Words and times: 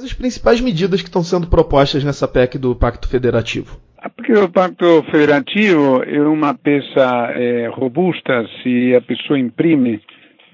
Quais 0.00 0.04
as 0.04 0.14
principais 0.14 0.60
medidas 0.62 1.02
que 1.02 1.08
estão 1.08 1.22
sendo 1.22 1.46
propostas 1.46 2.02
nessa 2.02 2.26
PEC 2.26 2.56
do 2.56 2.74
Pacto 2.74 3.06
Federativo? 3.06 3.78
Porque 4.16 4.32
o 4.32 4.48
Pacto 4.48 5.02
Federativo 5.10 6.02
é 6.02 6.22
uma 6.22 6.54
peça 6.54 7.32
é, 7.34 7.68
robusta 7.68 8.46
se 8.62 8.94
a 8.94 9.02
pessoa 9.02 9.38
imprime 9.38 10.00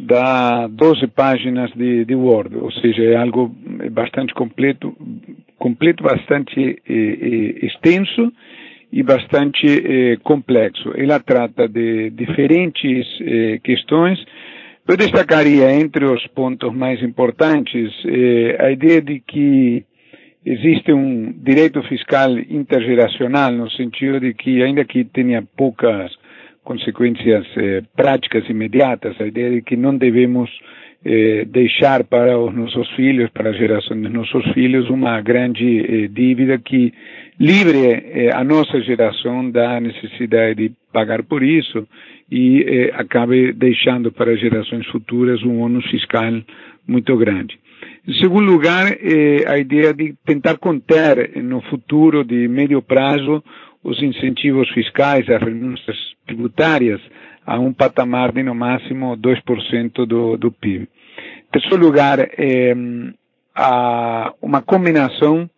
dá 0.00 0.67
12 0.67 1.07
páginas 1.09 1.71
de, 1.77 2.04
de, 2.04 2.14
Word, 2.17 2.57
ou 2.57 2.72
seja, 2.72 3.04
é 3.04 3.17
algo 3.17 3.54
bastante 3.93 4.35
completo, 4.35 4.96
completo 5.58 6.03
bastante 6.03 6.82
eh, 6.89 7.67
extenso 7.67 8.32
e 8.93 9.03
bastante 9.03 9.67
eh, 9.67 10.17
complexo. 10.25 10.93
Ela 10.96 11.21
trata 11.21 11.68
de 11.68 12.11
diferentes 12.11 13.07
eh, 13.21 13.61
questões. 13.63 14.18
Eu 14.89 14.96
destacaria 14.96 15.72
entre 15.72 16.04
os 16.04 16.25
pontos 16.29 16.72
mais 16.72 17.03
importantes 17.03 17.93
eh, 18.07 18.57
a 18.61 18.71
ideia 18.71 19.03
de 19.03 19.18
que 19.18 19.85
existe 20.45 20.93
um 20.93 21.32
direito 21.32 21.82
fiscal 21.82 22.39
intergeracional, 22.39 23.50
no 23.50 23.68
sentido 23.68 24.21
de 24.21 24.32
que, 24.32 24.62
ainda 24.62 24.85
que 24.85 25.04
tenha 25.04 25.43
poucas 25.57 26.12
consequências 26.62 27.45
eh, 27.57 27.82
práticas 27.96 28.49
imediatas, 28.49 29.21
a 29.21 29.26
ideia 29.26 29.50
de 29.50 29.62
que 29.62 29.76
não 29.76 29.96
devemos 29.96 30.49
eh, 31.05 31.45
deixar 31.46 32.05
para 32.05 32.39
os 32.39 32.55
nossos 32.55 32.89
filhos, 32.92 33.31
para 33.31 33.50
a 33.50 33.53
geração 33.53 34.00
dos 34.00 34.12
nossos 34.12 34.45
filhos, 34.53 34.89
uma 34.91 35.20
grande 35.20 36.05
eh, 36.05 36.09
dívida 36.09 36.59
que 36.59 36.92
livre 37.39 37.78
eh, 37.78 38.31
a 38.34 38.42
nossa 38.42 38.81
geração 38.81 39.51
da 39.51 39.81
necessidade 39.81 40.69
de 40.69 40.75
pagar 40.92 41.23
por 41.23 41.42
isso 41.42 41.87
e 42.31 42.62
eh, 42.62 42.92
acabe 42.95 43.53
deixando 43.53 44.11
para 44.11 44.37
gerações 44.37 44.87
futuras 44.87 45.43
um 45.43 45.61
ônus 45.61 45.85
fiscal 45.91 46.33
muito 46.87 47.17
grande. 47.17 47.59
Em 48.09 48.15
segundo 48.15 48.51
lugar, 48.51 48.92
eh, 48.92 49.45
a 49.47 49.59
ideia 49.59 49.92
de 49.92 50.15
tentar 50.25 50.57
conter 50.59 51.42
no 51.42 51.61
futuro 51.63 52.25
de 52.25 52.48
médio 52.48 52.81
prazo 52.81 53.42
os 53.85 54.03
incentivos 54.03 54.69
fiscais, 54.70 55.29
as 55.29 55.41
renúncias 55.41 55.97
tributárias 56.27 57.01
a 57.47 57.58
um 57.58 57.72
patamar 57.72 58.33
de 58.33 58.42
no 58.42 58.55
máximo 58.55 59.16
2% 59.16 60.05
do, 60.05 60.36
do 60.36 60.50
PIB. 60.50 60.89
Terceiro 61.52 61.77
lugar, 61.77 62.19
eh, 62.20 62.75
a, 63.55 64.34
uma 64.42 64.61
combinação 64.61 65.48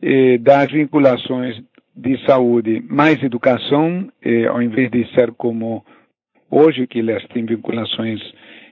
eh, 0.00 0.38
das 0.38 0.70
vinculações 0.70 1.60
de 1.96 2.18
saúde 2.24 2.82
mais 2.88 3.22
educação, 3.22 4.08
eh, 4.22 4.46
ao 4.46 4.62
invés 4.62 4.90
de 4.90 5.04
ser 5.14 5.32
como 5.32 5.84
hoje, 6.50 6.86
que 6.86 7.00
elas 7.00 7.24
têm 7.28 7.44
vinculações 7.44 8.20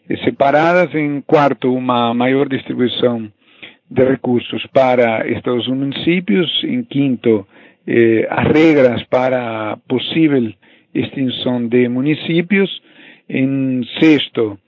eh, 0.09 0.17
separadas. 0.25 0.95
Em 0.95 1.21
quarto, 1.21 1.73
uma 1.73 2.15
maior 2.15 2.49
distribuição 2.49 3.31
de 3.91 4.05
recursos 4.05 4.67
para 4.69 5.29
estados 5.29 5.67
e 5.67 5.71
municípios. 5.71 6.49
Em 6.65 6.83
quinto, 6.83 7.47
eh, 7.87 8.27
as 8.31 8.47
regras 8.53 9.03
para 9.05 9.77
possível 9.89 10.53
extinção 10.95 11.67
de 11.67 11.89
municípios. 11.89 12.83
Em 13.29 13.83
sexto, 14.01 14.59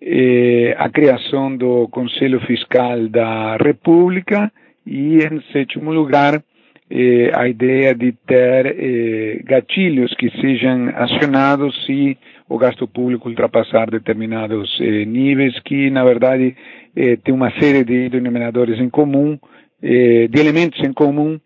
eh, 0.00 0.74
a 0.78 0.88
criação 0.88 1.56
do 1.56 1.88
Conselho 1.88 2.40
Fiscal 2.40 3.08
da 3.08 3.56
República. 3.56 4.50
E, 4.86 5.18
em 5.18 5.42
sétimo 5.52 5.92
lugar, 5.92 6.42
eh, 6.90 7.30
a 7.34 7.46
ideia 7.46 7.94
de 7.94 8.12
ter 8.26 8.66
eh, 8.66 9.40
gatilhos 9.44 10.14
que 10.14 10.30
sejam 10.40 10.88
acionados 10.96 11.84
se 11.84 12.16
o 12.48 12.56
gasto 12.56 12.88
público 12.88 13.28
ultrapassar 13.28 13.90
determinados 13.90 14.78
eh, 14.80 15.04
níveis, 15.04 15.58
que, 15.60 15.90
na 15.90 16.02
verdade, 16.02 16.56
eh, 16.96 17.16
tem 17.16 17.34
uma 17.34 17.50
série 17.60 17.84
de 17.84 18.08
denominadores 18.08 18.80
em 18.80 18.88
comum, 18.88 19.38
eh, 19.82 20.26
de 20.28 20.40
elementos 20.40 20.82
em 20.82 20.92
comum, 20.92 21.38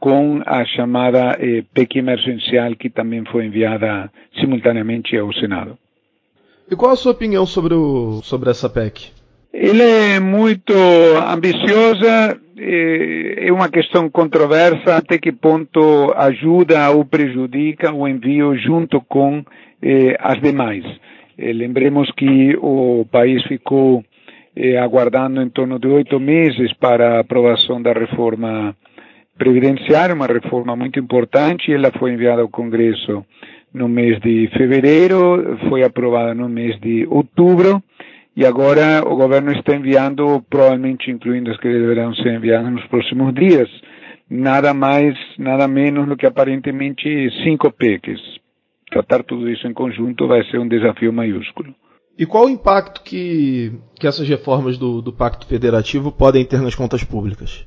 com 0.00 0.42
a 0.46 0.64
chamada 0.64 1.36
eh, 1.38 1.62
PEC 1.74 1.98
emergencial 1.98 2.74
que 2.74 2.88
também 2.88 3.22
foi 3.26 3.44
enviada 3.44 4.10
simultaneamente 4.40 5.16
ao 5.16 5.32
Senado. 5.34 5.78
E 6.70 6.74
qual 6.74 6.92
a 6.92 6.96
sua 6.96 7.12
opinião 7.12 7.44
sobre, 7.44 7.74
o, 7.74 8.22
sobre 8.22 8.50
essa 8.50 8.68
PEC? 8.70 9.10
Ela 9.52 9.82
é 9.82 10.20
muito 10.20 10.72
ambiciosa, 11.28 12.40
eh, 12.56 13.46
é 13.46 13.52
uma 13.52 13.68
questão 13.68 14.08
controversa 14.08 14.96
até 14.96 15.18
que 15.18 15.32
ponto 15.32 16.12
ajuda 16.16 16.90
ou 16.90 17.04
prejudica 17.04 17.92
o 17.92 18.08
envio 18.08 18.56
junto 18.56 19.00
com 19.02 19.44
eh, 19.82 20.16
as 20.18 20.40
demais. 20.40 20.84
Eh, 21.36 21.52
lembremos 21.52 22.10
que 22.12 22.56
o 22.60 23.04
país 23.10 23.42
ficou 23.44 24.04
eh, 24.54 24.78
aguardando 24.78 25.40
em 25.42 25.48
torno 25.48 25.78
de 25.78 25.88
oito 25.88 26.20
meses 26.20 26.72
para 26.74 27.16
a 27.16 27.20
aprovação 27.20 27.80
da 27.80 27.92
reforma 27.92 28.76
previdenciária, 29.38 30.14
uma 30.14 30.26
reforma 30.26 30.76
muito 30.76 30.98
importante, 30.98 31.72
ela 31.72 31.90
foi 31.98 32.12
enviada 32.12 32.42
ao 32.42 32.48
Congresso 32.48 33.24
no 33.72 33.88
mês 33.88 34.20
de 34.20 34.48
fevereiro, 34.56 35.58
foi 35.68 35.82
aprovada 35.82 36.34
no 36.34 36.48
mês 36.48 36.78
de 36.80 37.06
outubro, 37.08 37.82
e 38.36 38.44
agora 38.44 39.02
o 39.06 39.16
governo 39.16 39.52
está 39.52 39.74
enviando, 39.74 40.42
provavelmente 40.48 41.10
incluindo 41.10 41.50
as 41.50 41.56
que 41.58 41.68
deverão 41.68 42.14
ser 42.14 42.34
enviadas 42.34 42.72
nos 42.72 42.86
próximos 42.86 43.34
dias, 43.34 43.68
nada 44.28 44.72
mais, 44.72 45.16
nada 45.38 45.66
menos 45.66 46.08
do 46.08 46.16
que 46.16 46.26
aparentemente 46.26 47.30
cinco 47.44 47.70
PECs. 47.70 48.20
Tratar 48.90 49.22
tudo 49.22 49.48
isso 49.48 49.66
em 49.66 49.72
conjunto 49.72 50.26
vai 50.26 50.44
ser 50.44 50.58
um 50.58 50.68
desafio 50.68 51.12
maiúsculo. 51.12 51.74
E 52.18 52.26
qual 52.26 52.46
o 52.46 52.50
impacto 52.50 53.02
que, 53.02 53.72
que 53.98 54.06
essas 54.06 54.28
reformas 54.28 54.76
do, 54.76 55.00
do 55.00 55.12
Pacto 55.12 55.46
Federativo 55.46 56.12
podem 56.12 56.44
ter 56.44 56.60
nas 56.60 56.74
contas 56.74 57.02
públicas? 57.02 57.66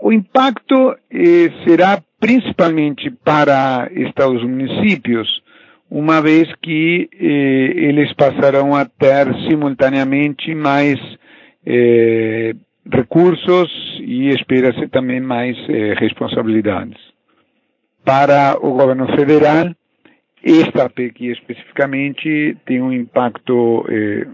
O 0.00 0.12
impacto 0.12 0.96
eh, 1.10 1.50
será 1.66 2.02
principalmente 2.20 3.10
para 3.10 3.90
estados 3.92 4.42
municípios, 4.42 5.42
uma 5.90 6.20
vez 6.20 6.48
que 6.62 7.08
eh, 7.12 7.88
eles 7.88 8.12
passarão 8.14 8.74
a 8.74 8.84
ter 8.84 9.26
simultaneamente 9.48 10.54
mais 10.54 10.98
eh, 11.66 12.54
recursos 12.90 13.70
e 14.00 14.28
espera-se 14.30 14.88
também 14.88 15.20
mais 15.20 15.56
eh, 15.68 15.94
responsabilidades. 15.98 16.98
Para 18.04 18.56
o 18.60 18.72
governo 18.72 19.06
federal, 19.14 19.74
esta 20.42 20.88
PEC 20.88 21.32
especificamente 21.32 22.56
tem 22.64 22.80
um 22.80 22.92
impacto 22.92 23.84
eh, 23.88 24.26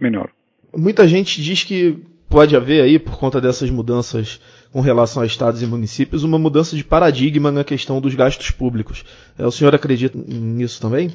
menor. 0.00 0.30
Muita 0.76 1.06
gente 1.06 1.42
diz 1.42 1.62
que 1.62 1.98
pode 2.28 2.56
haver 2.56 2.82
aí, 2.82 2.98
por 2.98 3.18
conta 3.18 3.40
dessas 3.40 3.70
mudanças 3.70 4.40
com 4.72 4.80
relação 4.80 5.22
a 5.22 5.26
estados 5.26 5.62
e 5.62 5.66
municípios, 5.66 6.24
uma 6.24 6.38
mudança 6.38 6.76
de 6.76 6.84
paradigma 6.84 7.50
na 7.50 7.64
questão 7.64 8.00
dos 8.00 8.14
gastos 8.14 8.50
públicos. 8.50 9.04
É, 9.38 9.44
o 9.44 9.50
senhor 9.50 9.74
acredita 9.74 10.16
nisso 10.16 10.80
também? 10.80 11.10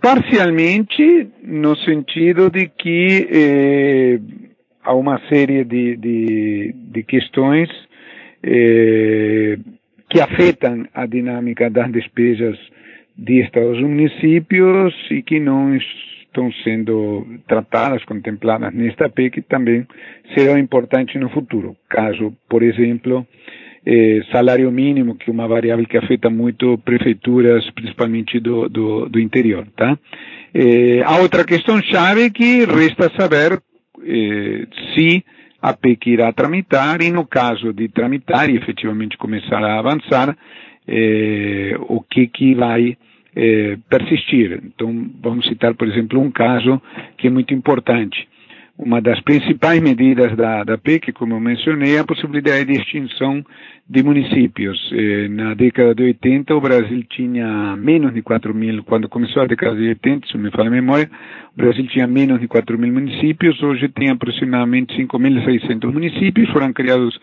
Parcialmente, 0.00 1.28
no 1.42 1.76
sentido 1.76 2.50
de 2.50 2.68
que 2.68 3.28
eh, 3.30 4.20
há 4.84 4.94
uma 4.94 5.20
série 5.28 5.64
de, 5.64 5.96
de, 5.96 6.74
de 6.92 7.02
questões 7.02 7.68
eh, 8.42 9.58
que 10.08 10.20
afetam 10.20 10.86
a 10.94 11.06
dinâmica 11.06 11.68
das 11.68 11.90
despesas 11.90 12.56
de 13.16 13.42
estados 13.42 13.78
e 13.78 13.82
municípios 13.82 14.94
e 15.10 15.22
que 15.22 15.40
não 15.40 15.74
estão 16.36 16.52
sendo 16.62 17.26
tratadas, 17.48 18.04
contempladas 18.04 18.72
nesta 18.74 19.08
PEC 19.08 19.42
também 19.42 19.86
serão 20.34 20.58
importantes 20.58 21.18
no 21.18 21.30
futuro. 21.30 21.74
Caso, 21.88 22.34
por 22.48 22.62
exemplo, 22.62 23.26
eh, 23.86 24.20
salário 24.30 24.70
mínimo, 24.70 25.16
que 25.16 25.30
é 25.30 25.32
uma 25.32 25.48
variável 25.48 25.86
que 25.86 25.96
afeta 25.96 26.28
muito 26.28 26.76
prefeituras, 26.78 27.68
principalmente 27.70 28.38
do, 28.38 28.68
do, 28.68 29.08
do 29.08 29.18
interior, 29.18 29.66
tá? 29.74 29.98
Eh, 30.54 31.02
a 31.04 31.18
outra 31.18 31.44
questão 31.44 31.80
chave 31.82 32.24
é 32.24 32.30
que 32.30 32.64
resta 32.64 33.10
saber 33.18 33.60
eh, 34.04 34.66
se 34.94 35.24
a 35.62 35.72
PEC 35.72 36.10
irá 36.10 36.32
tramitar 36.32 37.00
e 37.00 37.10
no 37.10 37.26
caso 37.26 37.72
de 37.72 37.88
tramitar 37.88 38.50
e 38.50 38.56
efetivamente 38.56 39.16
começar 39.16 39.62
a 39.64 39.78
avançar, 39.78 40.36
eh, 40.86 41.74
o 41.88 42.00
que 42.02 42.26
que 42.28 42.54
vai 42.54 42.96
eh, 43.36 43.76
persistir. 43.88 44.60
Então, 44.64 45.10
vamos 45.22 45.46
citar, 45.46 45.74
por 45.74 45.86
exemplo, 45.86 46.18
um 46.20 46.30
caso 46.30 46.80
que 47.18 47.26
é 47.26 47.30
muito 47.30 47.52
importante. 47.52 48.26
Uma 48.78 49.00
das 49.00 49.20
principais 49.20 49.80
medidas 49.80 50.36
da, 50.36 50.62
da 50.62 50.76
PEC, 50.76 51.12
como 51.12 51.34
eu 51.34 51.40
mencionei, 51.40 51.96
é 51.96 52.00
a 52.00 52.04
possibilidade 52.04 52.66
de 52.66 52.78
extinção 52.78 53.44
de 53.88 54.02
municípios. 54.02 54.78
Eh, 54.92 55.28
na 55.28 55.54
década 55.54 55.94
de 55.94 56.02
80, 56.02 56.54
o 56.54 56.60
Brasil 56.60 57.02
tinha 57.08 57.76
menos 57.76 58.12
de 58.12 58.20
4 58.20 58.54
mil, 58.54 58.82
quando 58.84 59.08
começou 59.08 59.42
a 59.42 59.46
década 59.46 59.76
de 59.76 59.88
80, 59.88 60.28
se 60.28 60.36
me 60.36 60.50
fala 60.50 60.68
a 60.68 60.70
memória, 60.70 61.10
o 61.54 61.56
Brasil 61.56 61.86
tinha 61.88 62.06
menos 62.06 62.40
de 62.40 62.48
4 62.48 62.78
mil 62.78 62.92
municípios, 62.92 63.62
hoje 63.62 63.88
tem 63.88 64.10
aproximadamente 64.10 64.94
5.600 64.96 65.92
municípios, 65.92 66.50
foram 66.50 66.72
criados 66.72 67.18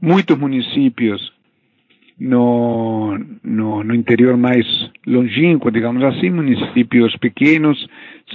muitos 0.00 0.36
municípios 0.36 1.32
no, 2.18 3.18
no, 3.44 3.84
no, 3.84 3.94
interior 3.94 4.36
mais 4.36 4.66
longínquo, 5.06 5.70
digamos 5.70 6.02
assim, 6.02 6.30
municípios 6.30 7.16
pequenos, 7.16 7.86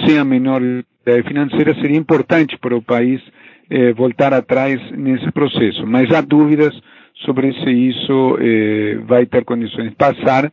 sem 0.05 0.17
a 0.17 0.23
menor 0.23 0.61
ideia 0.61 1.23
financeira, 1.23 1.75
seria 1.75 1.97
importante 1.97 2.57
para 2.57 2.75
o 2.75 2.81
país 2.81 3.21
eh, 3.69 3.93
voltar 3.93 4.33
atrás 4.33 4.79
nesse 4.91 5.29
processo. 5.31 5.85
Mas 5.85 6.11
há 6.11 6.21
dúvidas 6.21 6.73
sobre 7.25 7.53
se 7.53 7.69
isso 7.69 8.37
eh, 8.39 8.99
vai 9.05 9.25
ter 9.25 9.43
condições 9.43 9.89
de 9.89 9.95
passar 9.95 10.51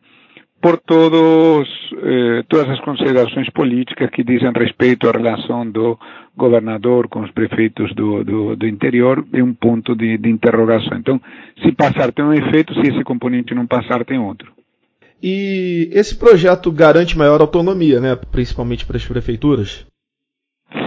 por 0.60 0.78
todos, 0.78 1.68
eh, 2.02 2.42
todas 2.48 2.68
as 2.70 2.80
considerações 2.80 3.48
políticas 3.50 4.10
que 4.10 4.24
dizem 4.24 4.50
respeito 4.52 5.08
à 5.08 5.12
relação 5.12 5.70
do 5.70 5.98
governador 6.36 7.08
com 7.08 7.20
os 7.20 7.30
prefeitos 7.30 7.94
do, 7.94 8.24
do, 8.24 8.56
do 8.56 8.66
interior, 8.66 9.24
é 9.32 9.42
um 9.42 9.54
ponto 9.54 9.94
de, 9.94 10.18
de 10.18 10.28
interrogação. 10.28 10.98
Então, 10.98 11.20
se 11.62 11.70
passar 11.72 12.12
tem 12.12 12.24
um 12.24 12.32
efeito, 12.32 12.74
se 12.74 12.80
esse 12.80 13.04
componente 13.04 13.54
não 13.54 13.66
passar 13.66 14.04
tem 14.04 14.18
outro. 14.18 14.57
E 15.22 15.90
esse 15.92 16.16
projeto 16.16 16.70
garante 16.70 17.18
maior 17.18 17.40
autonomia, 17.40 18.00
né, 18.00 18.16
principalmente 18.30 18.86
para 18.86 18.96
as 18.96 19.04
prefeituras? 19.04 19.84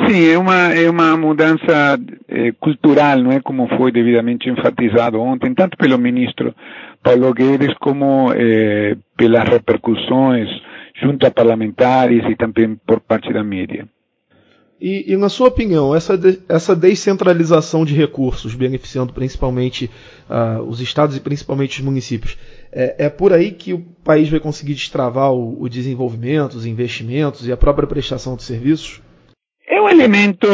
Sim, 0.07 0.29
é 0.29 0.37
uma, 0.37 0.73
é 0.73 0.89
uma 0.89 1.17
mudança 1.17 1.99
eh, 2.27 2.51
cultural, 2.59 3.17
não 3.17 3.31
é 3.31 3.41
como 3.41 3.67
foi 3.77 3.91
devidamente 3.91 4.49
enfatizado 4.49 5.19
ontem, 5.19 5.53
tanto 5.53 5.75
pelo 5.75 5.97
ministro 5.97 6.53
Paulo 7.03 7.33
Guedes 7.33 7.73
como 7.79 8.31
eh, 8.33 8.95
pelas 9.17 9.49
repercussões 9.49 10.47
junto 11.01 11.25
a 11.25 11.31
parlamentares 11.31 12.23
e 12.29 12.35
também 12.35 12.75
por 12.85 12.99
parte 13.01 13.33
da 13.33 13.43
mídia. 13.43 13.87
E, 14.81 15.13
e, 15.13 15.15
na 15.15 15.29
sua 15.29 15.47
opinião, 15.47 15.95
essa, 15.95 16.17
de, 16.17 16.39
essa 16.49 16.75
descentralização 16.75 17.85
de 17.85 17.93
recursos, 17.93 18.55
beneficiando 18.55 19.13
principalmente 19.13 19.91
uh, 20.27 20.63
os 20.63 20.81
estados 20.81 21.15
e 21.15 21.19
principalmente 21.19 21.77
os 21.77 21.85
municípios, 21.85 22.35
é, 22.71 23.05
é, 23.05 23.09
por 23.09 23.31
aí 23.31 23.51
que 23.51 23.73
o 23.73 23.85
país 24.03 24.27
vai 24.27 24.39
conseguir 24.39 24.73
destravar 24.73 25.31
o, 25.31 25.61
o 25.61 25.69
desenvolvimento, 25.69 26.55
os 26.55 26.65
investimentos 26.65 27.47
e 27.47 27.51
a 27.51 27.57
própria 27.57 27.87
prestação 27.87 28.35
de 28.35 28.41
serviços? 28.41 28.99
É 29.69 29.79
um 29.79 29.87
elemento 29.87 30.47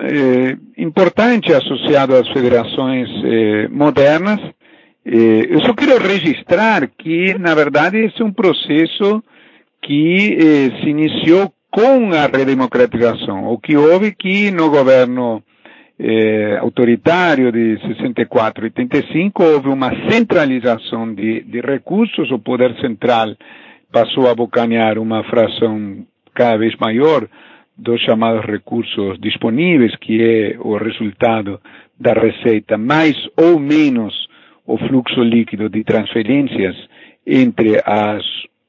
eh, 0.00 0.56
importante 0.78 1.52
associado 1.52 2.14
às 2.14 2.28
federações 2.28 3.08
eh, 3.24 3.68
modernas. 3.68 4.40
Eh, 5.04 5.48
eu 5.50 5.60
só 5.62 5.74
quero 5.74 5.98
registrar 5.98 6.88
que, 6.88 7.36
na 7.38 7.54
verdade, 7.54 7.98
esse 7.98 8.22
é 8.22 8.24
um 8.24 8.32
processo 8.32 9.22
que 9.82 10.38
eh, 10.38 10.80
se 10.80 10.88
iniciou 10.88 11.52
com 11.74 12.12
a 12.12 12.26
redemocratização. 12.26 13.48
O 13.48 13.58
que 13.58 13.76
houve 13.76 14.14
que 14.14 14.48
no 14.52 14.70
governo 14.70 15.42
eh, 15.98 16.56
autoritário 16.60 17.50
de 17.50 17.80
64 17.88 18.62
e 18.62 18.66
85 18.66 19.42
houve 19.42 19.68
uma 19.70 19.90
centralização 20.08 21.12
de, 21.12 21.40
de 21.42 21.60
recursos, 21.60 22.30
o 22.30 22.38
poder 22.38 22.76
central 22.80 23.34
passou 23.90 24.28
a 24.28 24.30
abocanhar 24.30 24.98
uma 24.98 25.24
fração 25.24 26.06
cada 26.32 26.58
vez 26.58 26.76
maior 26.76 27.26
dos 27.76 28.00
chamados 28.02 28.46
recursos 28.46 29.18
disponíveis, 29.18 29.96
que 29.96 30.22
é 30.22 30.56
o 30.60 30.76
resultado 30.76 31.60
da 31.98 32.12
receita, 32.12 32.78
mais 32.78 33.16
ou 33.36 33.58
menos 33.58 34.14
o 34.64 34.78
fluxo 34.78 35.20
líquido 35.24 35.68
de 35.68 35.82
transferências 35.82 36.76
entre 37.26 37.82
as 37.84 38.22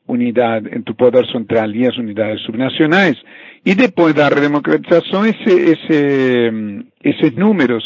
unidades, 0.08 0.72
entre 0.74 0.92
o 0.92 0.96
poder 0.96 1.26
central 1.28 1.70
e 1.72 1.88
as 1.88 1.98
unidades 1.98 2.44
subnacionais, 2.44 3.18
e 3.66 3.74
depois 3.74 4.14
da 4.14 4.28
redemocratização 4.28 5.26
esse, 5.26 5.50
esse, 5.50 6.86
esses 7.04 7.32
números 7.36 7.84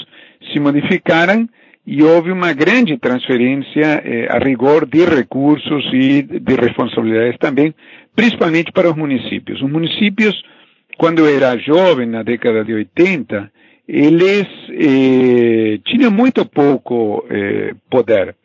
se 0.51 0.59
modificaram 0.59 1.47
e 1.85 2.03
houve 2.03 2.31
uma 2.31 2.53
grande 2.53 2.97
transferência 2.97 4.01
eh, 4.05 4.27
a 4.29 4.37
rigor 4.37 4.85
de 4.85 5.05
recursos 5.05 5.85
e 5.93 6.21
de 6.21 6.55
responsabilidades 6.55 7.37
também, 7.39 7.73
principalmente 8.15 8.71
para 8.71 8.89
os 8.89 8.95
municípios. 8.95 9.61
Os 9.61 9.71
municípios 9.71 10.35
quando 10.99 11.19
eu 11.19 11.33
era 11.33 11.57
jovem, 11.57 12.05
na 12.05 12.23
década 12.23 12.61
de 12.65 12.73
80, 12.73 13.49
eles 13.87 14.45
eh, 14.69 15.79
tinham 15.85 16.11
muito 16.11 16.45
pouco 16.45 17.25
eh, 17.29 17.73
poder. 17.89 18.35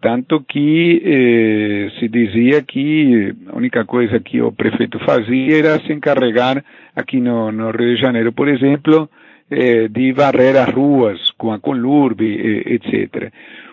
Tanto 0.00 0.44
que 0.44 1.02
eh, 1.04 1.90
se 1.98 2.08
dizia 2.08 2.62
que 2.62 3.34
a 3.52 3.56
única 3.56 3.84
coisa 3.84 4.20
que 4.20 4.40
o 4.40 4.52
prefeito 4.52 4.98
fazia 5.00 5.58
era 5.58 5.80
se 5.80 5.92
encarregar, 5.92 6.64
aqui 6.94 7.20
no, 7.20 7.50
no 7.50 7.72
Rio 7.72 7.96
de 7.96 8.00
Janeiro, 8.00 8.32
por 8.32 8.48
exemplo, 8.48 9.10
eh, 9.50 9.88
de 9.88 10.12
varrer 10.12 10.56
as 10.56 10.72
ruas 10.72 11.32
com 11.36 11.52
a 11.52 11.58
Conlurbe, 11.58 12.26
eh, 12.26 12.74
etc. 12.74 13.32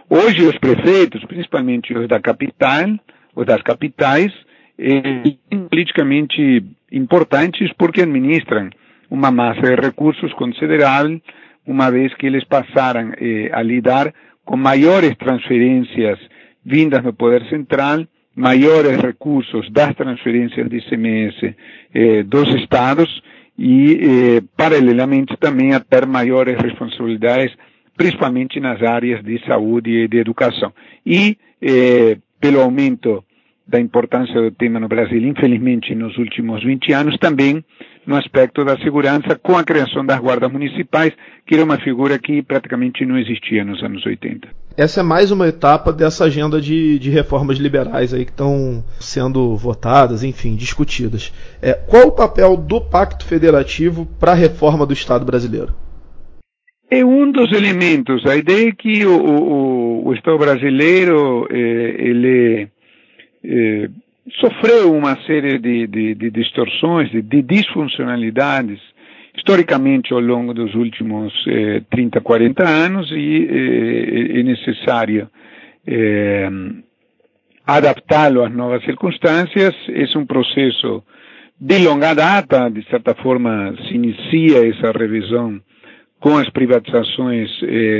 Hoje 0.10 0.44
os 0.44 0.58
prefeitos, 0.58 1.24
principalmente 1.26 1.94
os 1.94 2.08
da 2.08 2.20
capital, 2.20 2.98
os 3.36 3.46
das 3.46 3.62
capitais, 3.62 4.32
eh, 4.80 5.36
politicamente 5.70 6.64
importantes 6.92 7.72
porque 7.78 8.02
administram 8.02 8.70
uma 9.10 9.32
massa 9.32 9.62
de 9.62 9.76
recursos 9.76 10.34
considerável, 10.34 11.22
uma 11.66 11.90
vez 11.90 12.14
que 12.16 12.28
eles 12.28 12.44
passaram 12.44 13.14
eh, 13.18 13.50
a 13.52 13.62
lidar 13.62 14.14
com 14.46 14.56
maiores 14.56 15.18
transferências 15.18 16.20
vindas 16.64 17.04
do 17.04 17.14
Poder 17.14 17.44
Central, 17.50 18.06
maiores 18.36 18.98
recursos 18.98 19.70
das 19.72 19.96
transferências 19.96 20.70
de 20.70 20.78
ICMS 20.78 21.56
eh, 21.94 22.24
dos 22.24 22.54
Estados 22.56 23.22
e, 23.58 24.00
eh, 24.02 24.42
paralelamente, 24.56 25.36
também 25.38 25.74
a 25.74 25.80
ter 25.80 26.06
maiores 26.06 26.58
responsabilidades, 26.62 27.56
principalmente 27.96 28.60
nas 28.60 28.82
áreas 28.84 29.24
de 29.24 29.40
saúde 29.46 29.90
e 29.90 30.08
de 30.08 30.18
educação. 30.18 30.74
E, 31.06 31.38
eh, 31.62 32.18
pelo 32.40 32.62
aumento 32.62 33.24
da 33.68 33.80
importância 33.80 34.40
do 34.40 34.52
tema 34.52 34.80
no 34.80 34.88
Brasil, 34.88 35.20
infelizmente, 35.20 35.96
nos 35.96 36.18
últimos 36.18 36.64
20 36.64 36.94
anos, 36.94 37.18
também 37.18 37.64
no 38.06 38.16
aspecto 38.16 38.64
da 38.64 38.78
segurança, 38.78 39.36
com 39.42 39.58
a 39.58 39.64
criação 39.64 40.06
das 40.06 40.20
guardas 40.20 40.52
municipais, 40.52 41.12
que 41.48 41.56
era 41.56 41.64
uma 41.64 41.78
figura 41.80 42.20
que 42.20 42.44
praticamente 42.44 43.04
não 43.04 43.18
existia 43.18 43.66
nos 43.66 43.82
anos 43.82 44.06
80. 44.06 44.48
Essa 44.78 45.00
é 45.00 45.04
mais 45.04 45.32
uma 45.32 45.48
etapa 45.48 45.92
dessa 45.92 46.26
agenda 46.26 46.62
de, 46.62 47.00
de 47.00 47.10
reformas 47.10 47.58
liberais 47.58 48.14
aí 48.14 48.26
que 48.26 48.32
estão 48.32 48.84
sendo 49.00 49.56
votadas, 49.56 50.24
enfim, 50.24 50.56
discutidas. 50.56 51.34
É, 51.62 51.74
qual 51.74 52.08
o 52.08 52.12
papel 52.12 52.56
do 52.56 52.80
Pacto 52.80 53.26
Federativo 53.26 54.06
para 54.20 54.34
a 54.34 54.36
reforma 54.36 54.86
do 54.86 54.94
Estado 54.94 55.26
brasileiro? 55.26 55.74
É 56.92 57.04
um 57.04 57.32
dos 57.32 57.52
elementos. 57.52 58.26
A 58.28 58.36
ideia 58.36 58.70
é 58.70 58.72
que 58.72 59.06
o, 59.06 59.18
o, 59.18 60.08
o 60.08 60.14
Estado 60.14 60.38
brasileiro 60.38 61.48
eh, 61.50 61.96
ele 61.98 62.70
eh, 63.48 63.90
sofreu 64.40 64.94
uma 64.94 65.16
série 65.26 65.60
de, 65.60 65.88
de, 65.88 66.16
de 66.16 66.32
distorções, 66.32 67.10
de, 67.12 67.22
de, 67.22 67.42
disfuncionalidades, 67.42 68.80
historicamente 69.38 70.14
ao 70.14 70.20
longo 70.20 70.54
dos 70.54 70.74
últimos 70.74 71.34
eh, 71.48 71.82
30, 71.90 72.22
40 72.22 72.64
anos, 72.68 73.12
e 73.12 73.48
eh, 73.50 74.40
é 74.40 74.44
necessário 74.44 75.30
eh, 75.86 76.50
adaptá-lo 77.68 78.44
às 78.44 78.52
novas 78.52 78.84
circunstâncias. 78.84 79.76
É 79.90 80.18
um 80.18 80.26
processo 80.26 81.04
de 81.60 81.80
longa 81.80 82.14
data, 82.14 82.70
de 82.70 82.84
certa 82.90 83.14
forma 83.16 83.76
se 83.88 83.94
inicia 83.94 84.68
essa 84.68 84.92
revisão 84.92 85.60
com 86.20 86.38
as 86.38 86.50
privatizações 86.50 87.52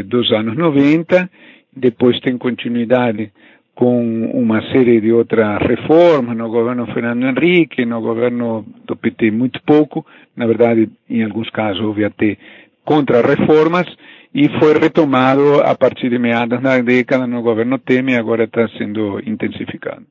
dos 0.08 0.32
anos 0.32 0.58
90, 0.58 1.30
depois 1.76 2.20
tem 2.22 2.38
continuidade 2.38 3.32
com 3.76 4.32
uma 4.34 4.62
série 4.72 5.02
de 5.02 5.12
outras 5.12 5.60
reformas 5.60 6.36
no 6.36 6.50
governo 6.50 6.88
Fernando 6.88 7.28
Henrique, 7.28 7.86
no 7.86 8.02
governo 8.02 8.66
do 8.86 8.96
PT 8.96 9.32
muito 9.32 9.62
pouco, 9.64 10.06
na 10.36 10.48
verdade, 10.48 10.90
em 11.10 11.24
alguns 11.24 11.50
casos 11.50 11.82
houve 11.82 12.06
até 12.06 12.38
contra-reformas, 12.86 13.86
e 14.34 14.50
foi 14.60 14.78
retomado 14.78 15.62
a 15.62 15.76
partir 15.76 16.10
de 16.10 16.20
meados 16.20 16.62
da 16.62 16.78
década 16.80 17.26
no 17.26 17.42
governo 17.42 17.80
Temer 17.80 18.20
agora 18.20 18.44
está 18.44 18.68
sendo 18.78 19.20
intensificado. 19.26 20.06